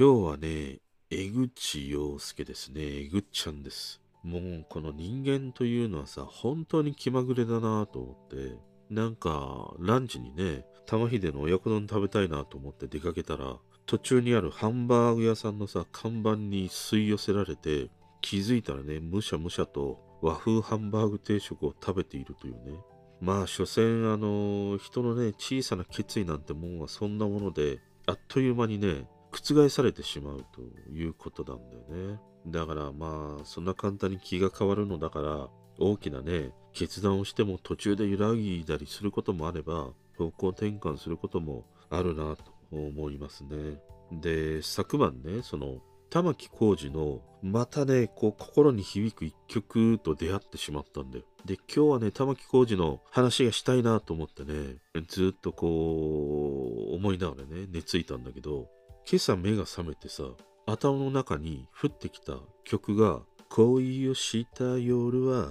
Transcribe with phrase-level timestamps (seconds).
[0.00, 0.78] 今日はね、
[1.10, 2.82] 江口洋介ですね。
[3.06, 4.00] 江口ちゃんです。
[4.22, 8.56] もうこの人間というのはさ、本当に気まぐれだなと思って、
[8.90, 17.90] なんかランチにね、玉秀の親子丼食べたいなと思って出かけたら、途中にあるハンバーグ屋さんのさ、看板に吸い寄せられて、
[18.20, 22.78] 気づいたらね、むしゃむしゃと和風ハンバーグ定食を食べているというね。
[23.20, 29.08] まあ、所詮、あの、人のね、小さな決意なんてもんはそんなもので、あっという間にね、
[29.42, 32.20] 覆されてしまうということなんだよね。
[32.46, 43.80] だからまあ、そんな簡単に気が変わるのだから、大きなね、決断をしても途中で揺らぎだりすることもあれば、方向転換することもあるなと思いますね。
[44.12, 51.24] で、昨晩ね、その、玉置浩二の、またね、こう、心に響く一曲と出会ってしまったんだよ。
[51.44, 58.68] で、今日はね、玉置浩二の話がしたいなと思ってね、ずっとこう、思いながらね、寝ついたんだけど、
[59.10, 60.22] 今朝目が覚めてさ、
[60.66, 65.48] 頭の中に降ってきた曲が、恋をした夜は、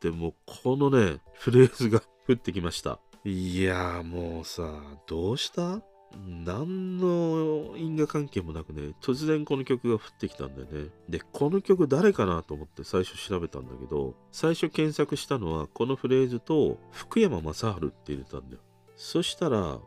[0.00, 2.98] でもうこのね、フレーズが降ってきました。
[3.24, 5.80] いやーもうさ、どうした？
[6.26, 10.90] 何の因果関係もなくね、突然この曲が降ってきたんだよね。
[11.08, 18.60] で、この曲誰かなと思って最初調べたんだけど、最初検索したのはこのフレーズと福山雅治って入れたんだよ。
[18.96, 19.80] そしたら、ん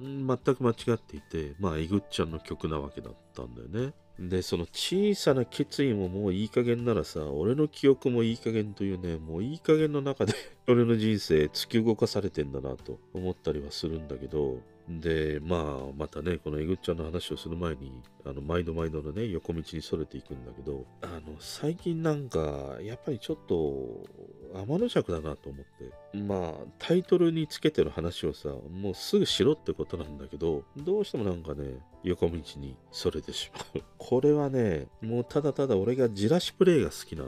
[0.00, 3.92] 全く間違っていて、まあ、えぐっちゃんの曲なわけだったんだよね。
[4.18, 10.34] で、その小さな決意ももういい加減ならさ、俺の記憶もいい加減というね、もういい加減の中で
[10.66, 17.92] 俺の人生突き動かされてんだなと思ったりはするんだけど、で、まあ、またね、このえぐっちゃんの話をする前に、
[18.24, 24.06] あの、毎度毎度のね、横道にそれていくんだけど、あの、最近なんか、やっぱりちょっと、
[24.54, 25.64] 天の尺だなと思っ
[26.12, 26.18] て。
[26.18, 33.84] まあ、タイトルにつけてる話をさ、もうすぐしろってことなんだけど、どうしてもなんかね、横道にそれてしまう。
[33.98, 37.26] これはね、もうただただ俺がじらしプレイが好きなん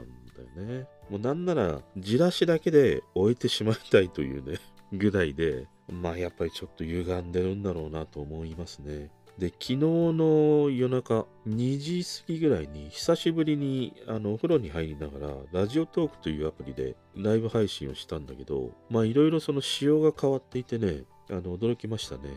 [0.55, 0.87] だよね。
[1.11, 4.57] もうなんなら、じらしだけで終えてしまいたいというね、
[4.91, 9.09] ぐらいで、まあやっぱりちょっと歪んでるんだろうなと思いますね。
[9.37, 22.29] で、昨日の夜中2時過ぎぐらいに久しぶりにあのお風呂に入りながらラジオトークというアプリでライブ配信をしたんだけど、まあいろいろその仕様が変わっていてね、あの驚きましたね。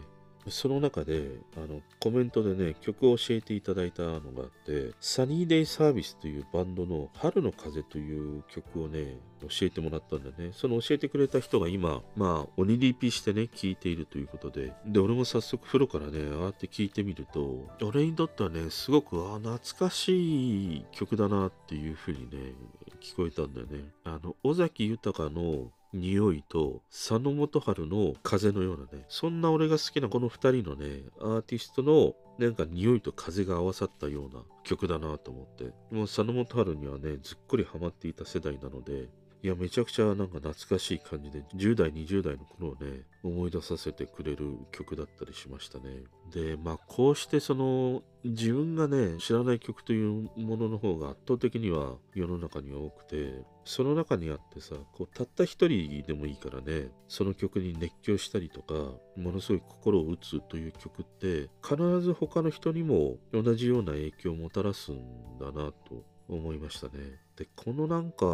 [0.48, 10.52] その中であのコメントでね曲を教えていただいたのがあってサニーデイサービスというバンドの春の風という曲をね教えてもらったんだよね。
[10.54, 14.72] その教えてくれた人が今まあ鬼リピしてね聴いているということで。
[14.86, 22.52] で俺も早速風呂からねああって聴いてみると俺にとってはねすごくあ懐かしい曲だなっていう風にね
[23.00, 23.84] 聞こえたんだよね。
[24.04, 39.08] あの尾崎豊の匂いと佐野元春の風のようなねそんな俺が好きなこの2人のねアーティストのなんか匂いと風が合わさったような曲だなと思ってもう佐野元春にはねずっくりハマっていた世代なので
[39.44, 45.84] いやめちゃくちゃなんか懐かしい感じで10代20代の頃をね思い出させてくれる曲だったりしましたね。
[46.32, 58.72] でまあこうしてその自分がね知らない曲というものの方が圧倒的には世の中には多くてその中にあってさこうたった一人でもいいからねその曲に熱狂したりとか
[59.14, 64.96] ものすごい心を打つという曲って必ず他の人にも同じような影響をもたらすん
[65.38, 67.20] だなと思いましたね。
[67.36, 68.26] でこのなんか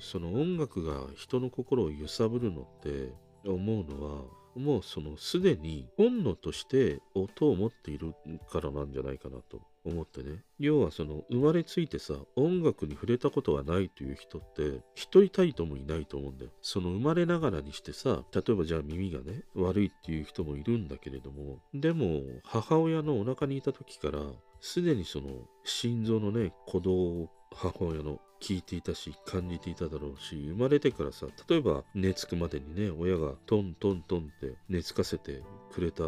[0.00, 3.12] その音楽が人の心を揺さぶるのって
[3.44, 4.22] 思うのは
[4.56, 8.14] もうそのすでに本能として音を持っている
[8.50, 24.20] からなんじゃないかなと思ってね要はその生まれついてさ音楽に触れたことがないという人って一人たりともいないと思うんだよその生まれながらにしてさ例えばじゃあ耳がね悪いっていう人もいるんだけれどもでも母親のお腹にいた時から
[24.60, 25.28] すでにその
[25.64, 35.42] 心臓のね鼓動を母親の聞いていたし感じていただろうし生まれてからさ例えば寝つくまでにね親がトントントンって寝つかせて
[35.72, 36.04] くれた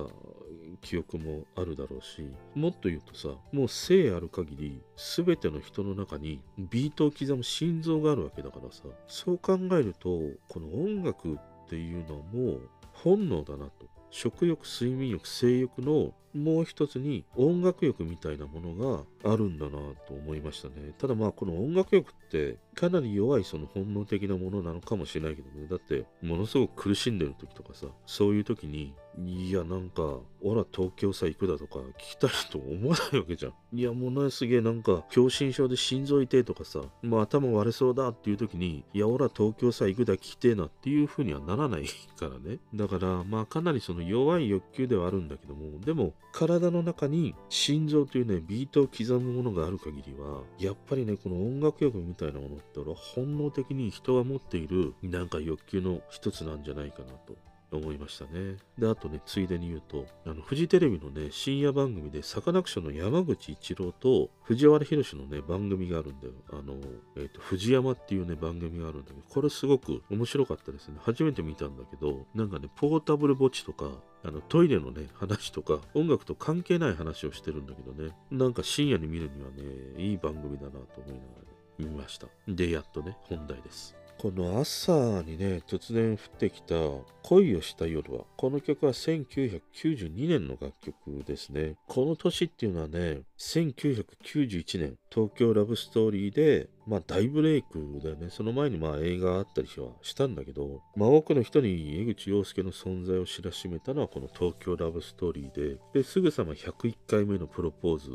[0.81, 11.39] 記憶もあるだろうしもっと言うとさもう生ある限り全ての人の中にビートを刻む心臓があるわけだからさそう考えるとこの音楽っ
[11.69, 13.87] ていうのはもう本能だなと。
[14.13, 19.73] 食欲睡眠欲性欲のもう一つに音楽欲みたいなものがあるんだな
[20.07, 20.93] と思いましたね。
[20.99, 25.67] ただまあこの音楽欲ってかなり弱いその本能的なものなのかもしれないけどね。
[25.67, 33.53] だってものすごく苦しんでる時とかさそういう時にいやなんか俺ら東京さ行くだとか聞きたいと思わないわけじゃん。
[33.79, 41.85] いやものすげえなんか狭心症で心臓痛いとかさもう頭割れそうだっていう時にいや俺ら東京さ行くだ聞きてえなっていう風にはならない
[42.17, 42.59] からね。
[42.75, 57.52] だからまあかなりその弱い欲求ではあるんだけどもでも体の中に心臓というねビートを刻むものがある限りはやっぱりねこの音楽欲みたいなものって俺は本能的に人が持っているなんか欲求の一つなんじゃないかなと。
[57.77, 58.57] 思いましたね。
[58.79, 66.35] で、あとね、ついでに言うと、あの、フジテレビのね、深夜番組で、サカナクションの山口一郎と藤原宏のね、番組があるんだよ。
[66.51, 66.77] あの、
[67.17, 70.97] えっ、と、藤山っていうね、番組があるんだけど、これすごく面白かったですね。
[71.01, 73.91] 初めて見たんだけど、なんかね、ポータブル墓地とか、
[74.25, 79.63] あのトイレのね、話とか、音楽と関係ない話をしてるんだけどね、なんか深夜に見るにはね、
[79.99, 82.29] いい番組だなと思いながら、ね、見ました。
[82.47, 83.97] で、やっとね、本題です。
[84.23, 84.93] この朝
[85.23, 86.77] にね、突然降ってきた
[87.25, 91.75] 恋をした夜は、この曲は1992年の楽曲ですね。
[91.89, 98.31] この年っていうのはね、1991年、東京ラブストーリーで、まあ大ブレイクだよね。
[98.31, 108.09] その前にまあ映画あったりはしたんだけど、まあ多くの人に江口洋介の存在を知らしめたのはこの東京ラブストーリーで、で、すぐさま101回目のプロポーズ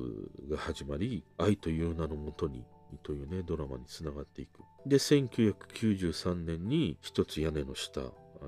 [0.50, 2.64] が始まり、愛という名のもとに
[3.04, 4.62] というね、ドラマにつながっていく。
[4.88, 8.02] で、1993年に一つ屋根の下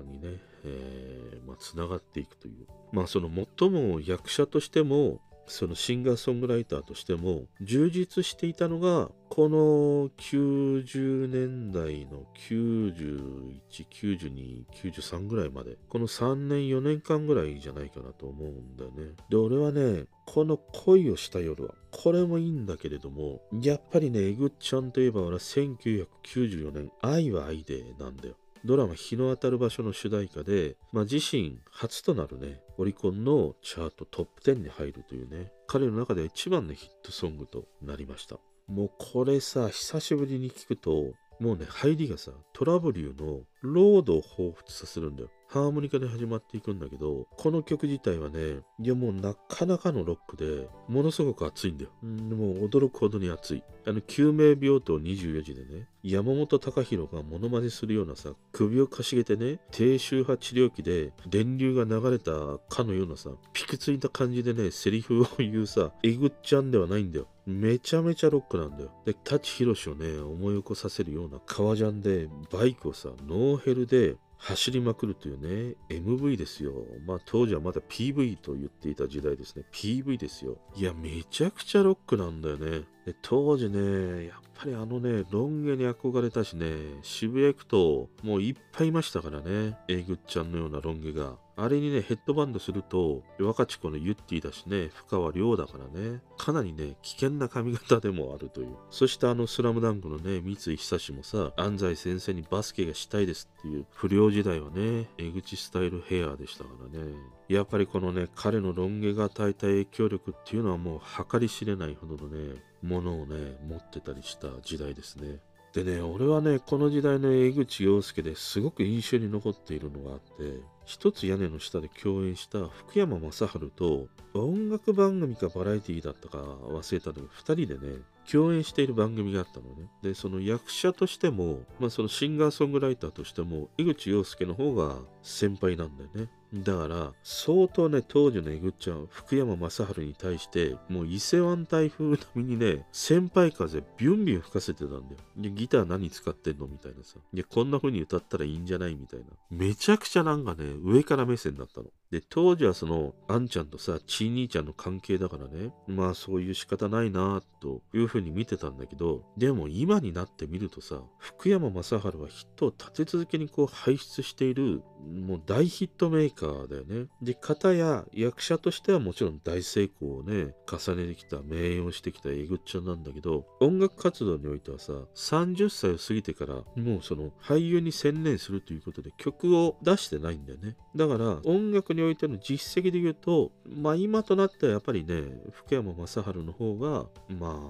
[0.04, 2.66] にね、えーまあ、繋がっていくという。
[2.92, 5.20] まあ、その最も役者としても、
[5.50, 19.14] そのシンガーソングライターとしても充実していたのがこの90年代の91、92、93ぐらいまでこの3年4年間ぐらいじゃないかなと思うんだよね。
[19.28, 28.36] で俺はねこの恋をした夜はこれもいいんだけれどもやっぱりねえぐっちゃんといえば俺は1994年愛は愛でなんだよ。
[28.64, 38.36] ドラマ日の当たる場所の主題歌で、まあ、自身初となるね、オリコンのチャートトップ10に入るというね、彼の中では一番のヒットソングとなりました。
[38.68, 45.30] もうこれさ、久しぶりに聞くと、もうね、入りがさ、トラブルのロードを彷彿させるんだよ。
[45.52, 51.90] ハーモニカで始まっていくんだけど、この曲自体はね、いやもうなかなかのロックで、ものすごく熱いんだよ。
[52.04, 53.64] うん、も驚くほどに熱い。
[53.84, 62.30] あの、救命病棟24時でね、山本隆弘がモノマネするようなさ、首をかしげてね、低周波治療器で電流が流れた
[62.68, 67.26] かのようなさ、ピクついた感じでね、セリフを言うさ、えぐっちゃんではないんだよ。
[67.44, 68.92] めちゃめちゃロックなんだよ。
[69.04, 76.72] で、舘ひろしをね、思い起こさせるような革ジャンで、バイクをさ、ノーヘルで走りまくるというね、MV ですよ。
[77.06, 79.64] まあ当時はまだ PV と言っていた時代ですね。
[79.70, 80.56] PV ですよ。
[80.74, 82.84] いや、めちゃくちゃロックなんだよね。
[83.04, 86.66] で当時ね、やっぱりあのね、ロン毛に憧れたしね、
[87.02, 89.78] 渋谷行くともういっぱいいましたからね。
[89.88, 91.36] えぐっちゃんのようなロン毛が。
[91.56, 98.76] あれにね、ヘッドバンドすると、ワカチコのゆってぃだしね、ふかわりょうだからね、かなりね、危険な髪型でもあるという。
[98.90, 107.14] そしてあのスラムダンクのね、三井寿もさ、安西先生にバスケがしたいですっていう不良時代はね、江口スタイルヘアでしたからね。
[107.48, 111.00] やっぱりこのね、彼のロン毛が与えた影響力っていうのはもう
[111.30, 115.38] 計り知れないほどのね、ものをね、持ってたりした時代ですね。
[115.72, 127.98] でね、俺はね、この時代の江口洋介ですごく印象に残っているのがあって、一つ屋根の下で共演した福山雅治と音楽番組かバラエティだったか忘れたのに2人でね、
[128.30, 129.90] 共演している番組があったのね。
[130.02, 136.30] で、その役者としても、まあそのシンガーソングライターとしても、江口洋介の方が先輩なんだよね。
[136.52, 145.04] だから、相当ね、当時のえぐっちゃん、福山雅治に対して、もう伊勢湾台風並みにね、先輩風ビュンビュン吹かせてたんだよ。
[145.36, 147.18] で、ギター何使ってんのみたいなさ。
[147.32, 149.26] いや、こんな風に歌ったらいいんじゃないみたいな。
[149.50, 151.86] めちゃくちゃなんかね、上から目線だったの。
[152.10, 164.82] で、当時はその、あんちゃんとさ、ちい兄ちゃんの関係だからね、まあそういう仕方ないなという風に見てたんだけど、でも今になってみるとさ、福山雅治はヒットを立て続けにこう輩出している、
[165.24, 167.08] もう大ヒットメーカーだよね。
[167.22, 180.76] で、方や役者としてはもちろん大成功をね、重ねてきた、名誉してきたえぐっちゃんなんだけど、音楽活動においてはさ、30歳を過ぎてから、もうその俳優に専念するということで曲を出してないんだよね。
[180.96, 187.60] だから、音楽ににおいての実績で言うと、まあ今となってはやっぱりね、福山雅治の方が、ま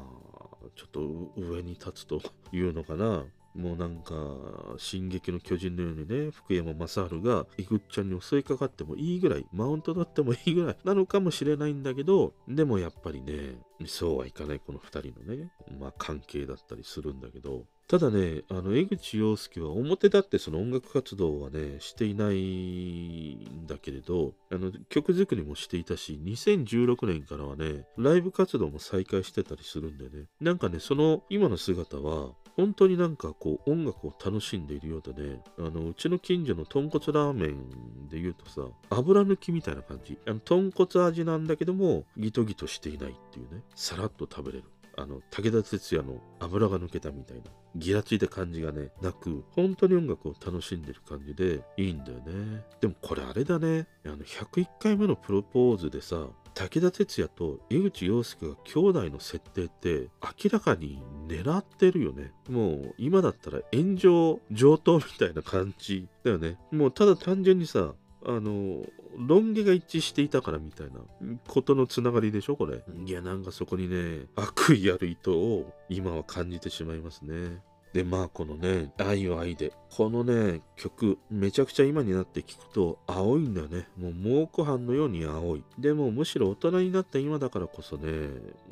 [0.63, 1.01] あ、ちょっと
[1.37, 2.21] 上に立つと
[2.53, 3.25] いうのかな。
[3.55, 4.15] もうなんか
[4.79, 13.57] 進撃の巨人のようにね福山雅治がイグッちゃんに襲いかかってもいいぐらいマウント取ってもいいぐらいなのかもしれないんだけどでもやっぱりね
[13.87, 17.65] そうはいかないこの2人のねまあ関係だったりするんだけど。
[17.91, 40.19] ただね、あの、江口洋介は表立ってその音楽活動はね、していないんだけれど、あの、曲作りもしていたし、2016年からはね、ライブ活動も再開してたりするんだよね、なんかね、その今の姿は、本当になんかこう音楽を楽しんでいるようでね、あの、うちの近所の豚骨ラーメンで言うとさ、油抜きみたいな感じ。
[40.27, 44.65] あの、豚骨味なんだけども、ギトギトしていないっていうね、さらっと食べれる。
[44.97, 47.45] あの、武田鉄矢の油が抜けたみたいな、
[47.77, 52.65] ギラついた感じがね、なく、本当に音楽を楽しんでる感じでいいんだよね。
[52.81, 60.09] でもこれあれだね、あの、101回目のプロポーズでさ、武田鉄矢と江口洋介が兄弟の設定って
[60.45, 62.33] 明らかに狙ってるよね。
[62.49, 66.59] もう今だったら炎上上等みたいな感じだよね。
[66.71, 67.95] もうただ単純にさ、
[68.27, 68.85] あの、
[69.17, 71.01] 論議が一致していたからみたいな
[71.49, 72.83] ことのつながりでしょこれ。
[73.05, 77.61] いや、なんかそこにね、悪意ある意図を今は感じてしまいますね。
[77.93, 79.73] で、まあこのね、愛は愛で。
[79.91, 83.89] このね、曲、めちゃくちゃ今になって聞くと青いんだよね。
[83.99, 85.65] もう猛古斑のように青い。
[85.79, 88.29] でもむしろ大人になった今だからこそね、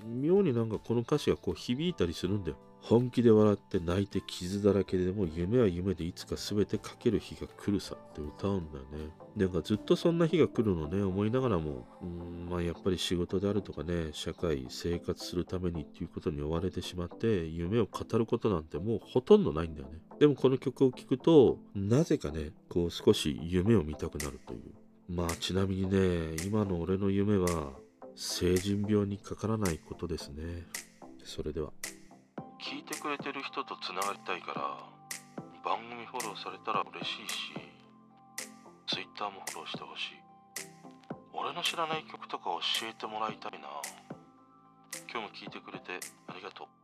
[0.07, 2.57] 妙になんかこの歌詞がこう響いたりするんだよ。
[2.81, 9.11] 本気で笑って泣いて傷だらけでも夢は夢でいつか全てかける日が来るさって歌うんだよね。
[9.37, 19.99] なんかずっとそんな日が来るのね思いながらも、うんまあやっぱり仕事であるとかね、社会、生活するためにっていうことに追われてしまって夢を語ることなんてもうほとんどないんだよね。
[20.19, 24.61] でもこの曲を聴くと、なぜかね、こう少し夢を見たくなるという。
[25.09, 27.73] まあちなみにね、今の俺の夢は
[28.17, 30.67] 成人病にかからないことですね。
[31.25, 31.73] それでは。
[32.61, 34.77] 聞いてくれてる人とつながりたいから
[35.65, 37.53] 番組フォローされたら嬉しいし
[38.87, 40.29] Twitter もフォローしてほしい。
[41.33, 42.47] 俺の知らない曲とか
[42.81, 43.69] 教えてもらいたいな。
[45.11, 46.78] 今日も聞いてくれてありがとう。